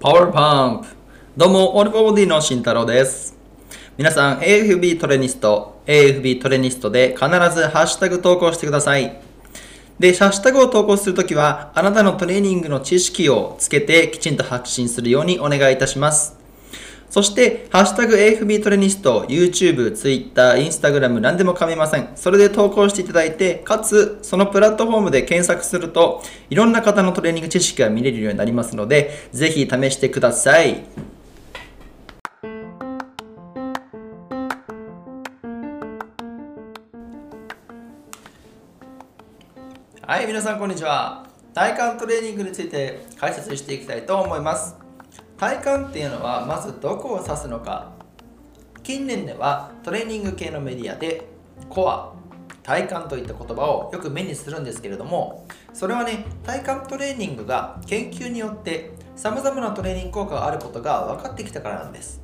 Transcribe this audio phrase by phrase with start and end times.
[0.00, 0.86] パワーパンプ
[1.36, 3.36] どうも、オールボディの慎太郎です。
[3.96, 9.20] 皆さん、AFB トレニスト、AFB トレニストで必ずハッシュタグ投稿してください。
[9.98, 16.37] で、ハッシュタグを投稿するときは、あなたのトレーニングの知識をつけてきちんと発信するようにお願いいたします。
[17.10, 22.10] そして、ハッシュタグ AFB トレニスト、YouTube、Twitter、Instagram 何でも構いません。
[22.16, 30.84] それで投稿していただいて、かつ、そのプラットフォームで検索すると、いろんな方のトレーニング知識が見れるようになりますので、ぜひ試してください。
[40.02, 41.26] はい、皆さんこんにちは。
[41.54, 44.87] 体幹トレーニングについて解説していきたいと思います。
[45.38, 47.92] 体幹っていうのはまずどこを指すのか。
[48.82, 51.28] 近年ではトレーニング系のメディアで
[51.68, 52.12] コア、
[52.64, 62.20] 体幹といった言葉をよく目にするんですけれども、それはね、体幹トレーニングが研究によって様々なトレーニング効果があることが分かってきたからなんです。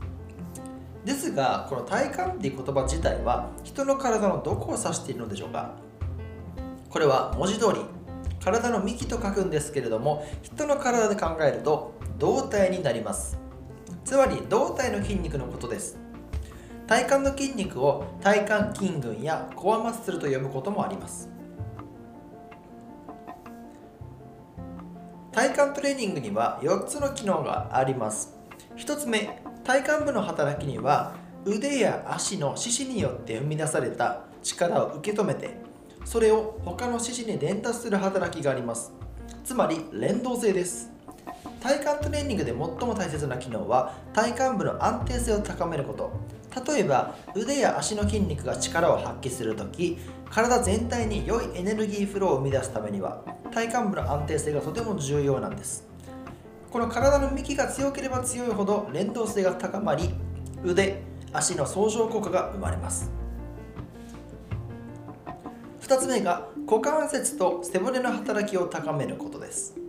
[1.05, 5.75] ですが、この体幹っていう言葉自体は人の体のどこを指しているのでしょうか
[6.89, 7.81] これは文字通り
[8.45, 13.39] 体の幹と書くんですけれども人の体で考えると胴体になります。
[14.05, 15.99] つまり胴体の筋肉のことです。
[16.87, 21.31] 体幹の筋肉を体幹筋群やコアマッスルと呼ぶこともあります。
[25.33, 28.35] 体幹トレーニングには4つの機能があります。
[28.77, 35.57] 1つ目体幹部の働きには腕や足の四肢によって生み出された力を受け止めて
[36.05, 38.93] それを他の四肢に伝達する働きがあります。
[39.43, 40.94] つまり連動性です。
[41.65, 46.13] 体幹トレーニングで最も大切な機能は体幹部の安定性を高めること。
[46.71, 49.97] 例えば腕や足の筋肉が力を発揮するとき
[50.31, 55.89] 体全体に良いエネルギーフローを生み出すためには体幹部の安定性がとても重要なんです。
[56.71, 60.11] この体の幹が強ければ強いほど連動性が高まり
[60.63, 63.11] 腕足の相乗効果が生まれます。
[65.81, 69.84] 2つ目が股関節と背骨の働きを高めることです。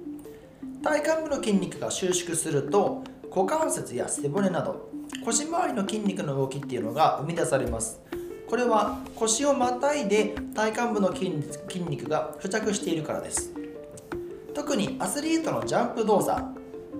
[0.85, 3.03] 体幹部の筋肉が収縮すると
[3.35, 4.91] 股関節や背骨など
[5.25, 7.99] 腰回りの筋肉の動きっていうのが生み出されます。
[8.47, 11.31] これは腰をまたいで体幹部の筋
[11.67, 13.51] 筋肉が付着しているからです。
[14.53, 16.39] 特にアスリートのジャンプ動作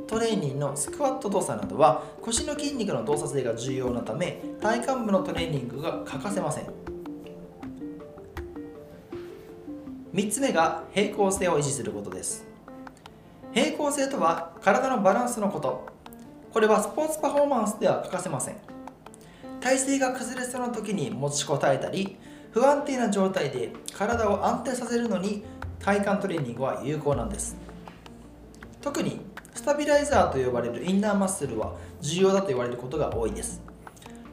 [0.07, 6.65] トレーニングのスクワット動作などは腰の筋肉の動作性が重要なため体幹部のトレーニングが欠かせません。
[10.15, 12.54] 3つ目が平行性を維持することです。
[13.55, 15.87] 平行性とは体のバランスのこと。
[16.51, 18.57] これはスポーツパフォーマンスでは欠かせません。
[19.61, 22.17] 体勢が崩れそうな時に持ちこたえたり
[22.51, 25.45] 不安定な状態で体を安定させるのに
[25.79, 27.55] 体幹トレーニングは有効なんです。
[28.81, 29.21] 特に
[29.53, 33.61] スタビライザーと呼ばれるインナーマッスルは重要だと言われることが多いです。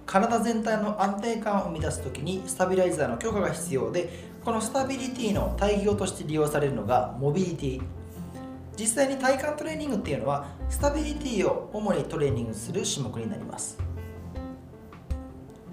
[0.04, 7.82] 体全体の安定感を生み出す時にスタビライザーの強化が必要でこのスタビリティの対義語として利用されるのがモビリティ。
[8.78, 13.78] 実際に体幹トレーニングっていうのはスタビリティを主にトレーニングする種目になります。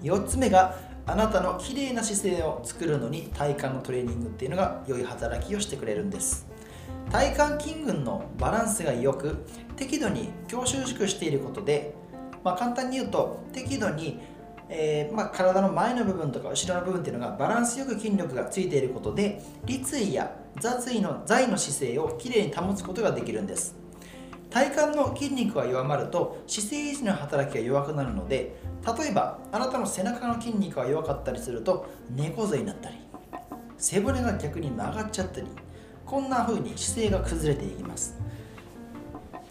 [0.02, 6.46] 4つ目があなたの綺麗な姿勢を作るのに体幹のトレーニングっていうのが良い働きをしてくれるんです。
[7.10, 9.44] 体幹筋群のバランスが良く
[9.76, 11.94] 適度に強収縮していることで、
[12.44, 14.20] まあ、簡単に言うと適度に
[14.72, 23.74] えーまあ、体の前の部分とか後ろの部分っていうのがバランスよく筋力がついていることで立位や雑位の座位の姿勢をきれいに保つことができるんです。
[24.48, 28.56] 体幹の筋肉が弱まると姿勢維持の働きが弱くなるので
[28.98, 32.96] 例えばあなたの背中の筋肉が弱かったりすると猫背になったり
[33.78, 35.46] 背骨が逆に曲がっちゃったり
[36.04, 38.18] こんな風に姿勢が崩れていきます。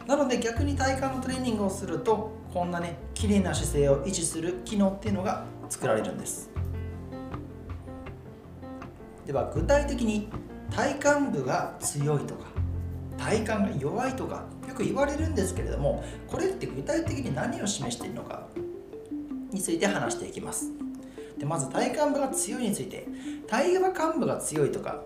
[0.09, 6.49] なので逆に体幹のトレーニングをするとこんなね綺麗な姿勢を維持する機能っていうのが作られるんです。
[9.27, 10.27] では具体的に
[10.71, 12.47] 体幹部が強いとか
[13.19, 18.47] 体幹が弱いとかよく言われるんですけれどもこれって具体的に何を示しているのか
[19.51, 20.71] について話していきます。
[21.37, 23.07] でまず体幹部が強いについて
[23.47, 25.03] 体幹部が強いとか、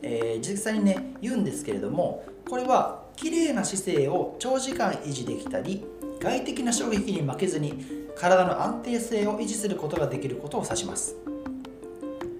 [0.00, 5.84] えー、実際にね言うんですけれどもこれは綺麗な姿勢を長時間維持できたり
[6.20, 7.84] 外的な衝撃に負けずに
[8.16, 11.16] 体の安定性を維持することができることを指します。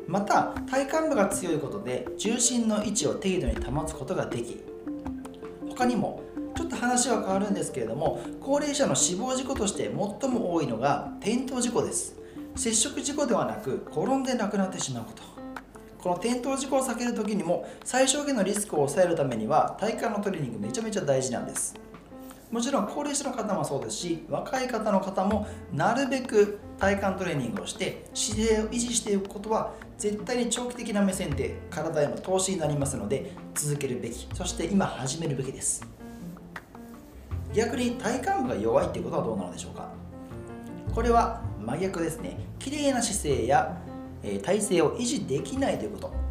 [0.07, 4.61] また体幹部が強いことで重心の位置を適度に保つことができ
[5.69, 6.23] 他にも
[6.57, 12.17] ちょっと話は変わるんですけれども高齢者の死亡事故として最も多いのが転倒事故です。
[12.55, 15.34] 接触事故ではなく転んで亡くなってしまうこと。
[16.05, 21.75] この転倒事故を避ける時にも最小限のリスクを抑えるためには体幹のトレーニングめちゃめちゃ大事なんです。
[22.51, 34.29] もちろん高齢者の方もそうですし若い方の方もなるべく体幹トレーニングをして姿勢を維持していくことは絶対に長期的な目線で体への投資になりますので続けるべき。
[34.35, 35.87] そして今始めるべきです。
[37.55, 39.89] 逆に体幹部が弱いっていうことはどうなのでしょうか。
[40.95, 42.37] これは真逆ですね。
[42.59, 43.81] 綺麗な姿勢や、
[44.25, 46.25] え体勢を維持できないということ。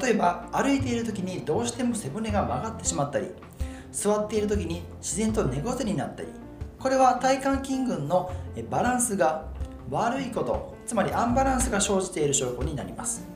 [0.00, 3.28] 例えば歩いている時にどうしても背骨が曲がってしまったり
[3.90, 6.28] 座っている時に自然と猫背になったり
[6.78, 8.32] これは体幹筋群の
[8.70, 9.44] バランスが
[9.90, 13.26] 悪いことつまりアンバランスが生じている証拠になります。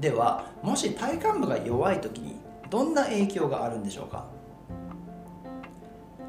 [0.00, 2.36] ではもし体幹部が弱い時に
[2.70, 4.26] どんな影響があるんでしょうか？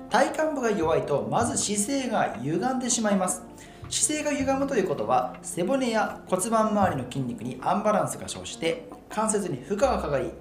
[0.10, 3.47] 体幹部が弱いとまず姿勢が歪んでしまいます。
[3.90, 10.32] 姿勢が歪むということは背骨や骨盤周りの筋肉にアンバランスが生じて関節に負荷がかかり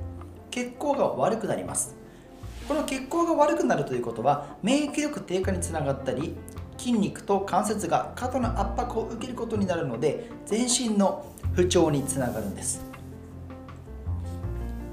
[0.51, 1.95] 血行が悪くなります。
[2.67, 6.35] この血行が悪くなるということは免疫力低下につながったり
[6.77, 12.85] 筋肉と関節が過度な圧迫を受けることになるので全身の不調につながるんです。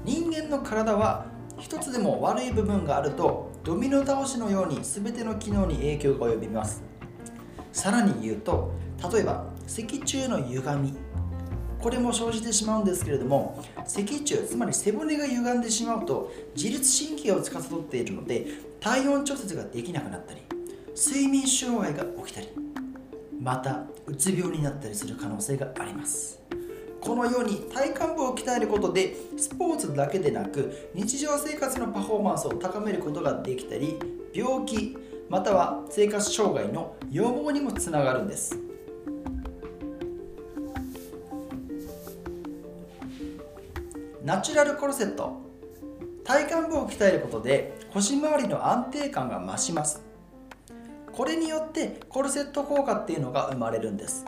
[0.04, 1.26] 人間の体は
[1.58, 6.82] 一つでも悪い部分があるとドミノ倒しのように全ての機能に影響が及びます。
[7.74, 8.72] さらに言うと
[9.12, 10.96] 例えば脊柱の歪み。
[11.82, 18.46] これも生じてしまうんですけれども脊柱つまり背骨が歪んでしまうと自律神経を司っているので
[18.80, 20.40] 体温調節ができなくなったり
[20.96, 22.48] 睡眠障害が起きたり
[23.38, 26.40] またうつ病になったりする可能性があります。
[27.02, 33.98] このように体幹部を鍛えることでスポーツだけでなく日常生活のパフォーマンスを高めることができたり
[34.32, 34.96] 病気
[35.28, 38.58] または生活障害の予防にもつながるんです。
[44.24, 45.42] ナチュラルコルセット。
[46.24, 50.00] 体幹部を鍛えることで腰回りの安定感が増します。
[51.12, 54.24] これによってコルセット効果っていうのが生まれるんです。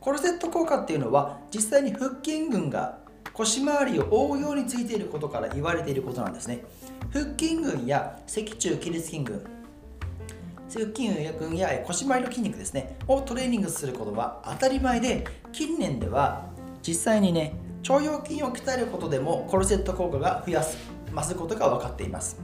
[0.00, 2.98] コルセット効果っていうのは実際に腹筋群が
[3.32, 6.64] 腰回りを覆うようについていることから言われていることなんですね。
[7.12, 9.53] 腹筋群や脊柱起立筋群。
[10.74, 16.46] 腹筋群や腰回りの筋肉ですねをトレーニングすることは当たり前で近年では
[16.82, 17.54] 実際にね
[17.88, 20.76] 腸腰筋を鍛えることでもコルセット効果が増やす
[21.14, 22.40] 増すことが分かっています。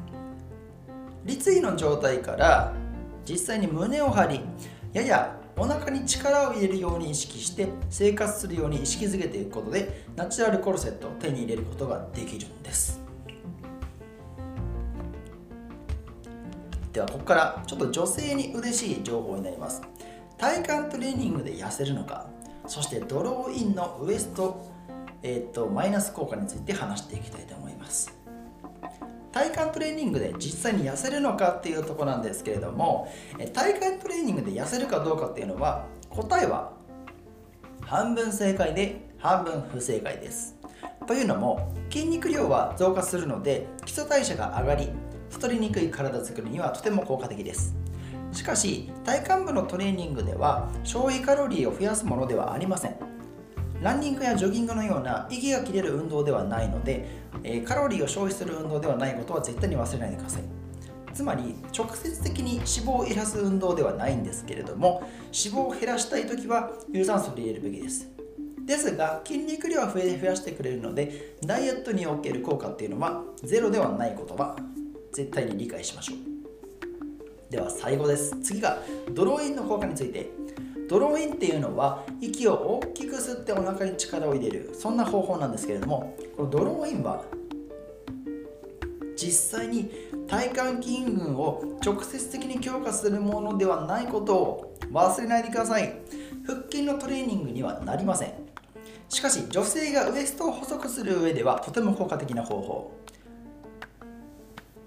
[1.25, 2.73] 立位の状態から
[3.29, 4.41] 実際に胸を張り
[4.93, 13.10] ややお腹に力を入れるように意識して生活するように意識づけていくことでナチュラルコルセットを手に入れることができるんです。
[17.01, 19.81] ではここからちょっと女性に嬉しい情報になります。
[20.37, 22.27] 体幹トレーニングで痩せるのか
[22.67, 24.71] そしてドローインのウエスト
[25.23, 28.17] えーと、マイナス効果について話していきたいと思います。
[29.33, 33.09] 体幹トレーニングで実際に痩せるのかっていうとこなんですけれども
[33.53, 36.73] 体幹トレーニングで痩せるかどうかっていうのは答えは
[37.83, 40.57] 半分正解で半分不正解です。
[41.07, 44.91] というのも筋肉量は増加するので基礎代謝が上がり
[45.31, 47.75] 太りにくい体づくりにはとても効果的です。
[48.33, 52.97] しかし体幹部のトレーニングでは消費カロリーを増やすものではありません。
[53.81, 57.09] ランニングやジョギングのような息が切れる運動ではないので、
[57.43, 60.43] え、カロリーを消費する運動ではないことは絶対に忘れないでください。
[61.15, 68.09] つまり直接的に脂肪を減らす運動ではないんですけれども脂肪を減らしたい時は有酸素で入れるべきです。
[68.65, 74.57] ですが筋肉量は増え増やしてくれるのでダイエットにおける効果っていうのはゼロではないことは
[75.13, 77.53] 絶対に理解しましょう。
[77.53, 78.37] では最後です。
[78.43, 78.79] 次が
[79.13, 80.31] ドローインの効果について。
[80.89, 87.23] ドローインっていうのは息を大きく吸ってお腹に力を入れるそんな方法なんですけれどもこのドローインは
[89.17, 89.89] 実際に
[90.27, 96.01] 体幹筋群を直接的に強化するものではないことを忘れないでください。
[96.47, 98.33] 腹筋のトレーニングにはなりません。
[99.09, 102.97] しかし女性がウエストを細くする上ではとても効果的な方法。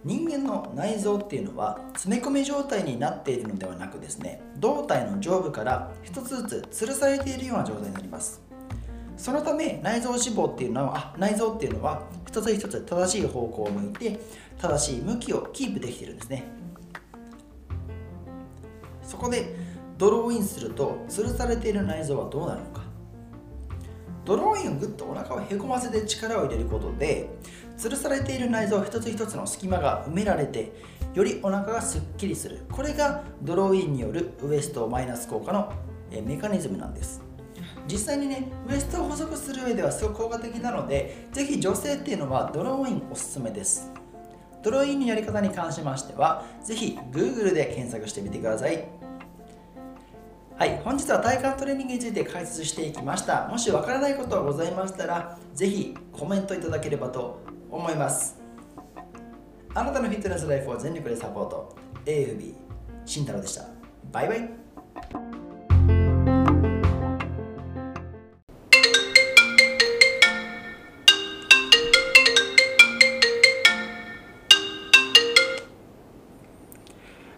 [0.05, 8.41] 人間の内臓っていうのは詰め込み状態になっているのではなくですね胴体の上部から一つずつ吊るされているような状態になります。
[9.15, 14.19] そのため内臓脂肪っていうのはあ内臓っていうのは一つ一つ正しい方向を向いて
[14.57, 16.43] 正しい向きをキープできているんですね。
[19.03, 19.55] そこで
[19.97, 22.83] ドローインすると吊るされている内臓はどうなるのか。
[24.25, 27.29] ドローインをぐっとお腹をへこませて力を入れることで
[27.77, 30.71] 吊るされている内臓一つ一つの隙間が埋められて
[31.13, 35.71] よりお腹がすっきりするこれがドローインによるウエストマイナス効果の
[36.25, 37.21] メカニズムなんです
[37.87, 43.91] 実際にねウエストを細くする上ではすごく効果的なのでぜひ女性っていうのはドローインおすすめです
[44.63, 48.87] ドローインのやり方に関しましては、ぜひ Google で検索してみてください。
[50.57, 53.47] はい、本日は体幹トレーニングについて解説していきました。
[53.49, 57.42] もしわからないことがございましたら、ぜひコメントいただければと
[57.73, 58.39] 思います。
[59.73, 61.75] あなたのフィットネスライフを全力でサポート。
[62.05, 62.53] AFB
[63.03, 63.65] 慎太郎でした。
[64.11, 64.49] バイバイ。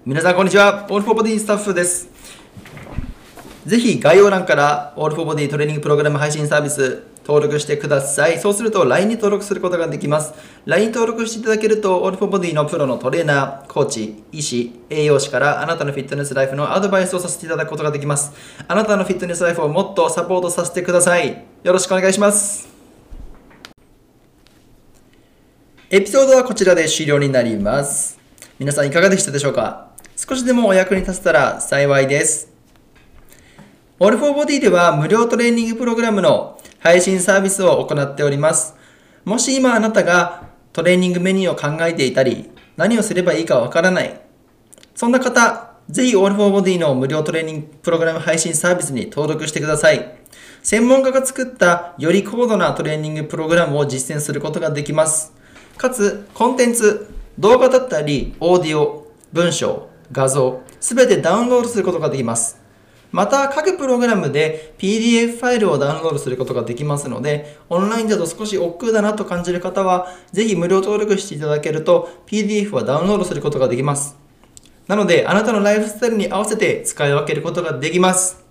[0.03, 0.85] 皆さんこんにちは。
[0.89, 2.09] オールフォーボディスタッフです。
[3.65, 8.37] ぜひ概要欄からオールフォーボディトレーニングプログラム配信サービス登録してください。
[8.37, 10.33] そうすると LINE に登録することができます。
[10.65, 18.31] LINE 登録していただけるとオールフォーボディのプロのトレーナー、コーチ、医師、栄養士からあなたのフィットネスライフのアドバイスをさせていただくことができます。
[18.67, 21.45] あなたのフィットネスライフをもっとサポートさせてください。
[21.63, 22.67] よろしくお願いします。
[25.89, 28.19] エピソードはこちらで終了になります。
[28.59, 29.89] 皆さんいかがでしたでしょうか？
[30.15, 32.49] 少しでもお役に立てたら幸いです。
[33.99, 38.75] オールフォーボディでは無料トレーニングプログラムの配信サービスを行っております。
[39.23, 44.21] もし今あなたがトレーニングメニューを考えていたり、何をすればいいかわからない。
[44.93, 50.15] そんな方、ぜひオールフォーボディの無料トレーニングプログラム配信サービスに登録してください。
[50.61, 55.33] 専門家が作ったより高度なトレーニングプログラムを実践することができます。
[55.77, 62.63] かつ、コンテンツ、動画だったり、オーディオ、文章、画像、すべてダウンロードすることができます。
[63.11, 74.17] また、各プログラムで PDF ファイルをダウンロードすることができますので、オンラインだと少し億劫だなと感じる方は、ぜひ無料登録していただけると、PDF はダウンロードすることができます。
[74.87, 78.43] なので、あなたのライフスタイルに合わせて使い分けることができます。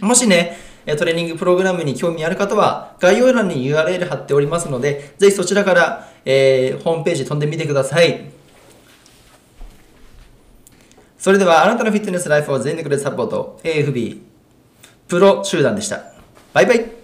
[0.00, 0.56] もしね、
[0.98, 8.35] トレーニングプログラムに興味ある方は、概要欄に URL 貼っておりますので、ぜひそちらから、えー、ホームページ飛んでみてください。
[11.26, 13.58] それではあなたのフィットネスライフを全力でサポート。
[13.64, 14.20] AFB
[15.08, 16.04] プロ集団でした。
[16.52, 16.95] バイバイ。